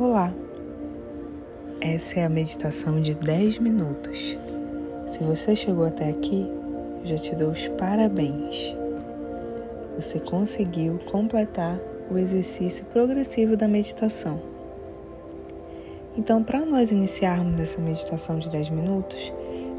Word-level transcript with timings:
Olá! 0.00 0.32
Essa 1.80 2.20
é 2.20 2.24
a 2.24 2.28
meditação 2.28 3.00
de 3.00 3.16
10 3.16 3.58
minutos. 3.58 4.38
Se 5.08 5.24
você 5.24 5.56
chegou 5.56 5.84
até 5.84 6.08
aqui, 6.08 6.48
eu 7.00 7.04
já 7.04 7.16
te 7.16 7.34
dou 7.34 7.50
os 7.50 7.66
parabéns. 7.66 8.76
Você 9.96 10.20
conseguiu 10.20 11.00
completar 11.10 11.80
o 12.08 12.16
exercício 12.16 12.84
progressivo 12.84 13.56
da 13.56 13.66
meditação. 13.66 14.40
Então, 16.16 16.44
para 16.44 16.64
nós 16.64 16.92
iniciarmos 16.92 17.58
essa 17.58 17.80
meditação 17.80 18.38
de 18.38 18.48
10 18.50 18.70
minutos, 18.70 19.32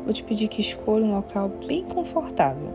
vou 0.04 0.12
te 0.12 0.22
pedir 0.22 0.50
que 0.50 0.60
escolha 0.60 1.06
um 1.06 1.16
local 1.16 1.48
bem 1.66 1.86
confortável. 1.86 2.74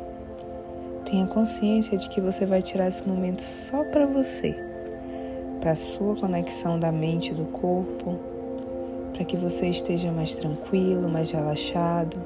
Tenha 1.05 1.27
consciência 1.27 1.99
de 1.99 2.09
que 2.09 2.23
você 2.23 2.47
vai 2.47 2.63
tirar 2.63 2.89
esse 2.89 3.07
momento 3.07 3.43
só 3.43 3.85
para 3.85 4.07
você 4.07 4.73
para 5.65 5.73
a 5.73 5.77
sua 5.77 6.15
conexão 6.15 6.79
da 6.79 6.93
mente 6.93 7.33
e 7.33 7.35
do 7.35 7.47
corpo, 7.47 8.21
para 9.15 9.25
que 9.25 9.35
você 9.35 9.67
esteja 9.67 10.13
mais 10.13 10.35
tranquilo, 10.35 11.09
mais 11.09 11.31
relaxado, 11.31 12.19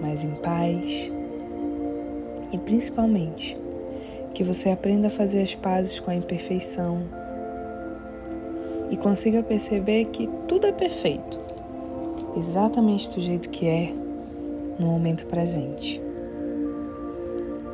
mais 0.00 0.22
em 0.22 0.36
paz. 0.36 1.10
E 2.52 2.58
principalmente, 2.58 3.56
que 4.32 4.44
você 4.44 4.70
aprenda 4.70 5.08
a 5.08 5.10
fazer 5.10 5.42
as 5.42 5.52
pazes 5.52 5.98
com 5.98 6.12
a 6.12 6.14
imperfeição 6.14 7.02
e 8.88 8.96
consiga 8.96 9.42
perceber 9.42 10.04
que 10.04 10.30
tudo 10.46 10.68
é 10.68 10.72
perfeito, 10.72 11.36
exatamente 12.36 13.10
do 13.10 13.20
jeito 13.20 13.50
que 13.50 13.66
é 13.66 13.92
no 14.78 14.86
momento 14.86 15.26
presente. 15.26 16.00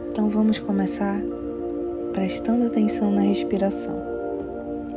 Então 0.08 0.30
vamos 0.30 0.58
começar 0.58 1.20
prestando 2.14 2.64
atenção 2.64 3.10
na 3.10 3.20
respiração. 3.20 3.99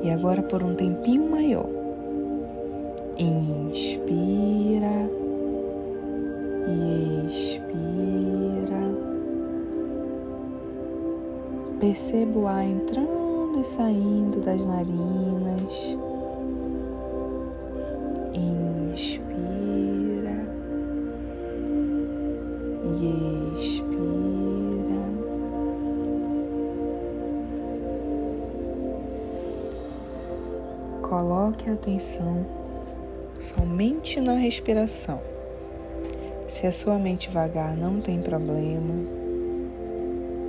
E 0.04 0.12
agora 0.12 0.44
por 0.44 0.62
um 0.62 0.76
tempinho 0.76 1.32
maior. 1.32 1.70
Inspira 3.18 5.10
e 6.68 7.28
expira. 7.28 8.84
Perceba 11.80 12.40
o 12.40 12.48
ar 12.48 12.66
entrando 12.66 13.60
e 13.62 13.64
saindo 13.64 14.42
das 14.42 14.66
narinas. 14.66 15.98
Coloque 31.54 31.70
a 31.70 31.74
atenção 31.74 32.46
somente 33.38 34.20
na 34.20 34.34
respiração. 34.34 35.22
Se 36.48 36.66
a 36.66 36.72
sua 36.72 36.98
mente 36.98 37.30
vagar, 37.30 37.78
não 37.78 38.02
tem 38.02 38.20
problema. 38.22 38.94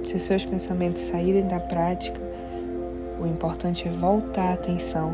Se 0.06 0.18
seus 0.18 0.46
pensamentos 0.46 1.02
saírem 1.02 1.46
da 1.46 1.60
prática, 1.60 2.20
o 3.20 3.26
importante 3.26 3.86
é 3.86 3.90
voltar 3.90 4.52
a 4.52 4.54
atenção 4.54 5.12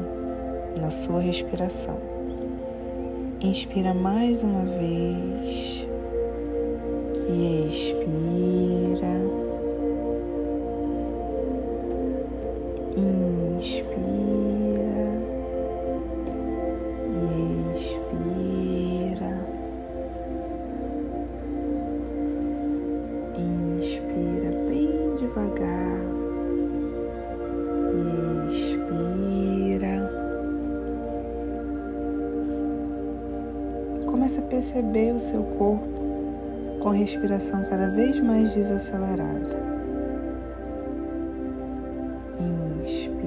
na 0.81 0.93
sua 0.93 1.21
respiração. 1.21 1.99
Inspira 3.41 3.93
mais 3.93 4.45
uma 4.45 4.65
vez 4.65 5.85
e 7.29 7.69
expira. 7.69 9.30
Comece 34.31 34.39
a 34.39 34.43
perceber 34.45 35.13
o 35.13 35.19
seu 35.19 35.43
corpo 35.43 35.89
com 36.79 36.91
respiração 36.91 37.65
cada 37.65 37.89
vez 37.89 38.21
mais 38.21 38.55
desacelerada. 38.55 39.59
Inspira, 42.79 43.27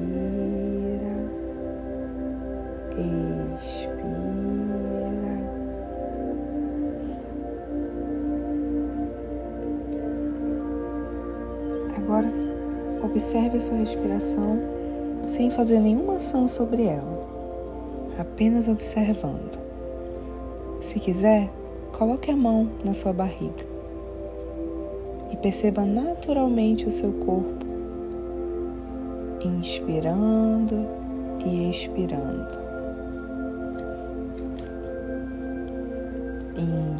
expira. 3.51 4.03
Agora, 11.97 12.31
observe 13.03 13.57
a 13.57 13.59
sua 13.59 13.75
respiração 13.75 14.57
sem 15.27 15.51
fazer 15.51 15.81
nenhuma 15.81 16.15
ação 16.15 16.47
sobre 16.47 16.85
ela, 16.85 17.27
apenas 18.17 18.69
observando. 18.69 19.62
Se 20.83 20.99
quiser, 20.99 21.49
coloque 21.93 22.29
a 22.29 22.35
mão 22.35 22.69
na 22.83 22.93
sua 22.93 23.13
barriga 23.13 23.65
e 25.31 25.37
perceba 25.37 25.85
naturalmente 25.85 26.85
o 26.85 26.91
seu 26.91 27.13
corpo, 27.13 27.65
inspirando 29.41 30.85
e 31.45 31.69
expirando. 31.69 32.61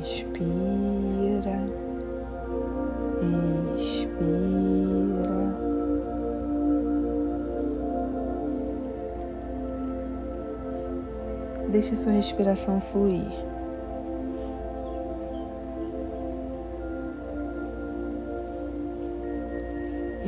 Inspira, 0.01 1.65
expira. 3.75 4.63
Deixe 11.69 11.97
sua 11.97 12.13
respiração 12.13 12.79
fluir. 12.79 13.52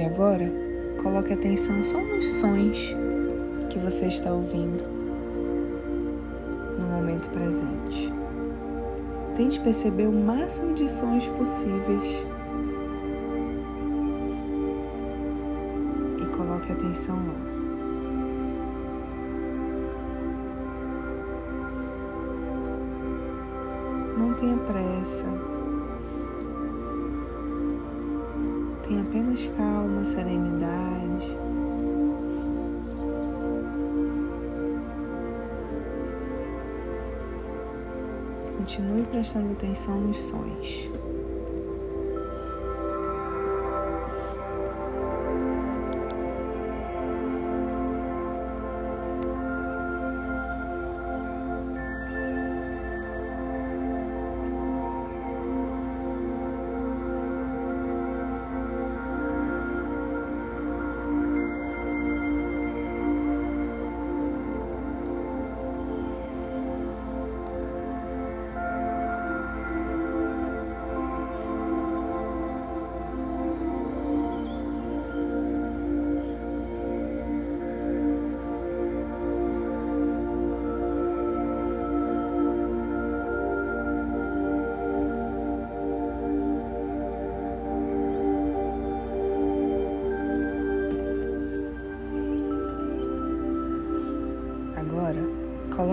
Agora, 0.06 0.52
coloque 1.02 1.34
atenção 1.34 1.84
só 1.84 2.00
nos 2.00 2.26
sons 2.40 2.96
que 3.70 3.80
você 3.80 4.06
está 4.06 4.32
ouvindo 4.32 4.84
no 6.80 6.88
momento 6.88 7.30
presente. 7.30 8.14
Tente 9.36 9.60
perceber 9.60 10.08
o 10.08 10.12
máximo 10.12 10.74
de 10.74 10.90
sons 10.90 11.28
possíveis 11.30 12.26
e 16.22 16.26
coloque 16.38 16.72
atenção 16.72 17.18
lá. 17.18 17.56
Não 24.18 24.34
tenha 24.36 24.58
pressa. 24.58 25.55
Tem 28.88 29.02
apenas 29.02 29.48
calma, 29.58 30.06
serenidade. 30.06 31.36
Continue 38.58 39.04
prestando 39.08 39.54
atenção 39.54 40.00
nos 40.02 40.18
sons. 40.20 40.92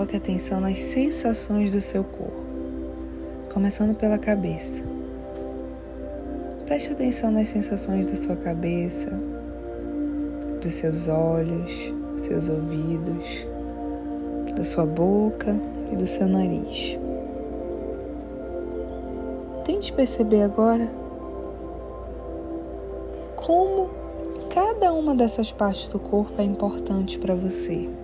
Coloque 0.03 0.17
atenção 0.17 0.59
nas 0.59 0.79
sensações 0.79 1.71
do 1.71 1.79
seu 1.79 2.03
corpo, 2.03 2.43
começando 3.53 3.95
pela 3.95 4.17
cabeça. 4.17 4.83
Preste 6.65 6.91
atenção 6.91 7.31
nas 7.31 7.47
sensações 7.47 8.05
da 8.05 8.15
sua 8.15 8.35
cabeça, 8.35 9.17
dos 10.61 10.73
seus 10.73 11.07
olhos, 11.07 11.93
seus 12.17 12.49
ouvidos, 12.49 13.47
da 14.53 14.65
sua 14.65 14.85
boca 14.85 15.55
e 15.89 15.95
do 15.95 16.05
seu 16.05 16.27
nariz. 16.27 16.99
Tente 19.63 19.93
perceber 19.93 20.41
agora 20.41 20.89
como 23.37 23.89
cada 24.49 24.91
uma 24.91 25.15
dessas 25.15 25.49
partes 25.49 25.87
do 25.87 25.97
corpo 25.97 26.41
é 26.41 26.43
importante 26.43 27.17
para 27.17 27.33
você. 27.33 28.02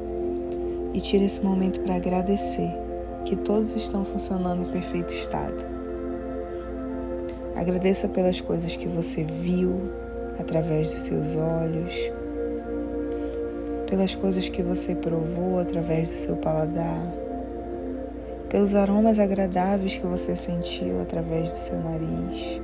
E 0.93 0.99
tire 0.99 1.25
esse 1.25 1.43
momento 1.43 1.81
para 1.81 1.95
agradecer 1.95 2.71
que 3.25 3.35
todos 3.35 3.75
estão 3.75 4.03
funcionando 4.03 4.63
em 4.63 4.71
perfeito 4.71 5.13
estado. 5.13 5.65
Agradeça 7.55 8.07
pelas 8.07 8.41
coisas 8.41 8.75
que 8.75 8.87
você 8.87 9.23
viu 9.23 9.91
através 10.39 10.91
dos 10.91 11.03
seus 11.03 11.35
olhos, 11.35 12.11
pelas 13.87 14.15
coisas 14.15 14.47
que 14.47 14.63
você 14.63 14.95
provou 14.95 15.59
através 15.59 16.09
do 16.09 16.15
seu 16.15 16.37
paladar, 16.37 17.05
pelos 18.47 18.73
aromas 18.73 19.19
agradáveis 19.19 19.97
que 19.97 20.07
você 20.07 20.35
sentiu 20.35 21.01
através 21.01 21.49
do 21.49 21.57
seu 21.57 21.77
nariz. 21.77 22.61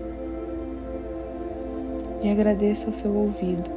E 2.24 2.31
agradeça 2.31 2.88
ao 2.88 2.94
seu 2.94 3.13
ouvido 3.13 3.69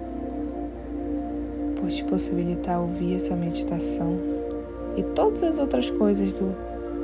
por 1.78 1.88
te 1.90 2.02
possibilitar 2.04 2.80
ouvir 2.80 3.16
essa 3.16 3.36
meditação 3.36 4.37
e 4.98 5.02
todas 5.14 5.44
as 5.44 5.58
outras 5.60 5.88
coisas 5.90 6.32
do 6.32 6.52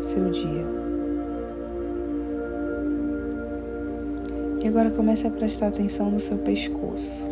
seu 0.03 0.29
dia. 0.31 0.67
E 4.61 4.67
agora 4.67 4.91
comece 4.91 5.29
a 5.29 5.31
prestar 5.31 5.69
atenção 5.69 6.11
no 6.11 6.19
seu 6.19 6.39
pescoço. 6.39 7.25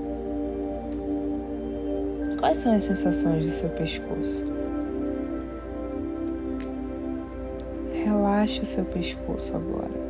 Quais 2.38 2.59
são 2.59 2.75
as 2.75 2.85
sensações 2.85 3.44
do 3.44 3.50
seu 3.50 3.70
pescoço? 3.70 4.44
Relaxe 7.93 8.62
o 8.62 8.67
seu 8.67 8.85
pescoço 8.85 9.56
agora. 9.56 10.00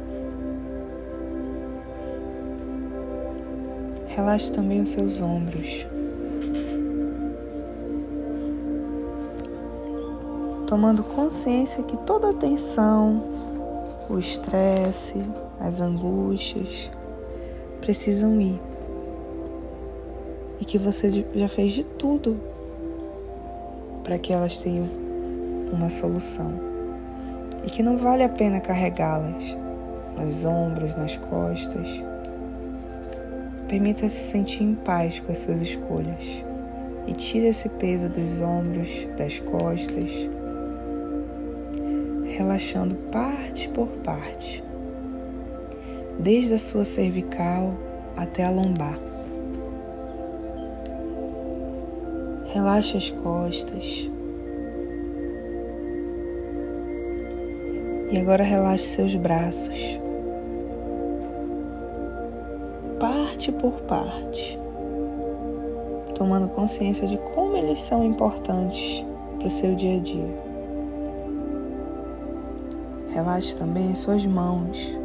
Relaxe 4.09 4.53
também 4.53 4.83
os 4.83 4.91
seus 4.91 5.19
ombros. 5.23 5.87
Tomando 10.73 11.05
consciência 11.05 11.85
que 11.85 11.99
toda 11.99 12.31
a 12.31 12.33
tensão, 12.33 13.23
o 14.09 14.19
estresse, 14.19 15.23
as 15.61 15.83
angústias, 15.83 16.91
precisam 17.83 18.41
ir. 18.41 18.59
E 20.59 20.65
que 20.65 20.79
você 20.79 21.27
já 21.35 21.47
fez 21.47 21.73
de 21.73 21.85
tudo 21.85 22.41
para 24.03 24.19
que 24.19 24.33
elas 24.33 24.57
tenham 24.61 24.87
uma 25.71 25.91
solução. 25.91 26.55
E 27.67 27.71
que 27.71 27.83
não 27.83 27.99
vale 27.99 28.23
a 28.23 28.31
pena 28.31 28.59
carregá-las 28.59 29.55
nos 30.17 30.43
ombros, 30.43 30.95
nas 30.95 31.19
costas. 31.19 32.03
Permita-se 33.69 34.31
sentir 34.31 34.63
em 34.63 34.75
paz 34.75 35.21
com 35.21 35.31
as 35.31 35.37
suas 35.37 35.61
escolhas 35.61 36.43
e 37.07 37.13
tire 37.13 37.49
esse 37.49 37.69
peso 37.69 38.09
dos 38.09 38.41
ombros, 38.41 39.07
das 39.19 39.39
costas, 39.39 40.31
relaxando 42.37 42.95
parte 43.11 43.69
por 43.69 43.89
parte 44.05 44.63
desde 46.19 46.55
a 46.55 46.59
sua 46.59 46.85
cervical 46.85 47.75
até 48.17 48.45
a 48.45 48.51
lombar. 48.51 48.99
Relaxe 52.47 52.97
as 52.97 53.11
costas. 53.11 54.11
E 58.11 58.19
agora 58.19 58.45
relaxe 58.45 58.85
seus 58.85 59.15
braços. 59.15 59.99
Parte 63.01 63.51
por 63.51 63.81
parte. 63.83 64.59
Tomando 66.15 66.49
consciência 66.49 67.09
de 67.09 67.17
como 67.35 67.57
eles 67.57 67.81
são 67.81 68.05
importantes 68.05 69.05
para 69.39 69.49
o 69.49 69.51
seu 69.51 69.75
dia 69.75 69.97
a 69.97 70.01
dia. 70.01 70.52
Relaxe 73.13 73.55
também 73.55 73.93
as 73.93 73.99
suas 73.99 74.25
mãos 74.25 74.97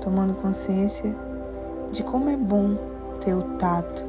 tomando 0.00 0.34
consciência 0.34 1.14
de 1.92 2.02
como 2.02 2.28
é 2.28 2.36
bom 2.36 2.76
ter 3.20 3.34
o 3.34 3.42
tato 3.56 4.04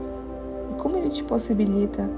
e 0.72 0.76
como 0.82 0.98
ele 0.98 1.12
te 1.12 1.24
possibilita 1.24 2.10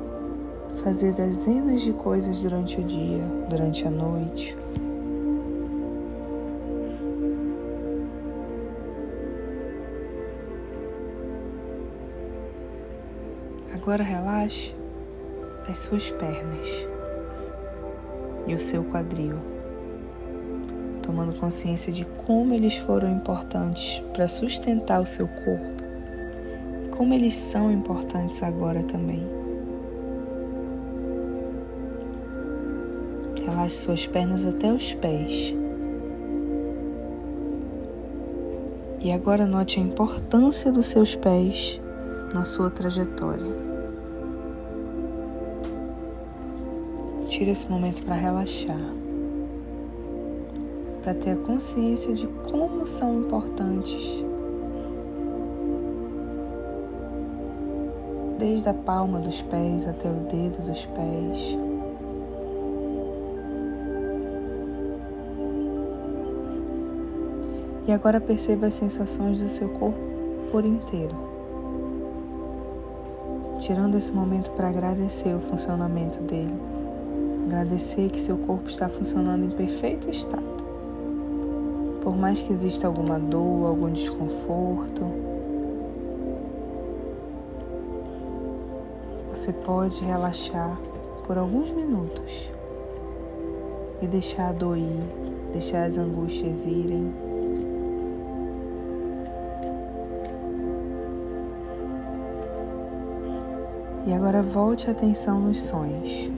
fazer 0.82 1.12
dezenas 1.12 1.82
de 1.82 1.92
coisas 1.92 2.42
durante 2.42 2.80
o 2.80 2.84
dia, 2.84 3.24
durante 3.50 3.86
a 3.86 3.92
noite. 3.92 4.58
Agora 13.74 14.04
relaxe 14.04 14.74
as 15.70 15.80
suas 15.80 16.10
pernas 16.12 16.70
e 18.48 18.56
o 18.56 18.60
seu 18.60 18.86
quadril 18.86 19.57
tomando 21.18 21.34
consciência 21.34 21.92
de 21.92 22.06
como 22.06 22.54
eles 22.54 22.78
foram 22.78 23.12
importantes 23.12 24.04
para 24.14 24.28
sustentar 24.28 25.02
o 25.02 25.06
seu 25.08 25.28
corpo, 25.28 25.84
como 26.96 27.12
eles 27.12 27.34
são 27.34 27.72
importantes 27.72 28.44
agora 28.44 28.84
também. 28.84 29.28
Relaxe 33.44 33.78
suas 33.78 34.06
pernas 34.06 34.46
até 34.46 34.72
os 34.72 34.94
pés. 34.94 35.56
E 39.02 39.12
agora 39.12 39.48
note 39.48 39.80
a 39.80 39.84
importância 39.84 40.72
dos 40.72 40.86
seus 40.86 41.16
pés 41.16 41.82
na 42.32 42.46
sua 42.46 42.70
trajetória. 42.70 43.56
Tire 47.28 47.50
esse 47.50 47.68
momento 47.68 48.04
para 48.04 48.14
relaxar 48.14 49.07
para 51.08 51.16
ter 51.16 51.32
a 51.32 51.36
consciência 51.38 52.14
de 52.14 52.28
como 52.52 52.86
são 52.86 53.22
importantes. 53.22 54.26
Desde 58.38 58.68
a 58.68 58.74
palma 58.74 59.18
dos 59.22 59.42
pés 59.42 59.88
até 59.88 60.10
o 60.10 60.16
dedo 60.30 60.62
dos 60.64 60.86
pés. 60.86 61.58
E 67.88 67.92
agora 67.94 68.20
perceba 68.20 68.68
as 68.68 68.74
sensações 68.74 69.40
do 69.40 69.48
seu 69.48 69.70
corpo 69.70 69.98
por 70.52 70.66
inteiro. 70.66 71.16
Tirando 73.60 73.96
esse 73.96 74.12
momento 74.12 74.52
para 74.52 74.68
agradecer 74.68 75.34
o 75.34 75.40
funcionamento 75.40 76.22
dele. 76.22 76.54
Agradecer 77.46 78.10
que 78.10 78.20
seu 78.20 78.38
corpo 78.40 78.68
está 78.68 78.90
funcionando 78.90 79.46
em 79.46 79.52
perfeito 79.52 80.10
estado. 80.10 80.67
Por 82.08 82.16
mais 82.16 82.42
que 82.42 82.54
exista 82.54 82.88
alguma 82.88 83.20
dor, 83.20 83.68
algum 83.68 83.92
desconforto, 83.92 85.04
você 89.30 89.52
pode 89.52 90.02
relaxar 90.06 90.80
por 91.26 91.38
alguns 91.38 91.70
minutos 91.70 92.50
e 94.02 94.08
deixar 94.08 94.48
a 94.48 94.52
dor 94.54 94.78
ir, 94.78 95.04
deixar 95.52 95.84
as 95.84 95.98
angústias 95.98 96.64
irem. 96.66 97.14
E 104.06 104.14
agora 104.14 104.42
volte 104.42 104.88
a 104.88 104.94
atenção 104.94 105.42
nos 105.42 105.60
sonhos. 105.60 106.37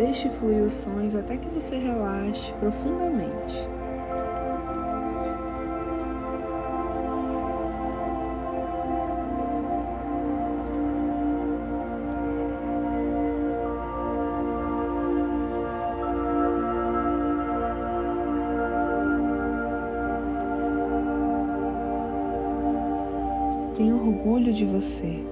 Deixe 0.00 0.30
fluir 0.30 0.62
os 0.62 0.72
sons 0.72 1.14
até 1.14 1.36
que 1.36 1.46
você 1.50 1.76
relaxe 1.76 2.54
profundamente. 2.54 3.68
tenho 23.76 23.96
orgulho 23.96 24.52
de 24.52 24.64
você. 24.64 25.22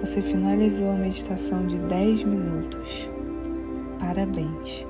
Você 0.00 0.20
finalizou 0.20 0.90
a 0.90 0.94
meditação 0.94 1.66
de 1.66 1.78
10 1.78 2.24
minutos. 2.24 3.10
Parabéns! 4.02 4.84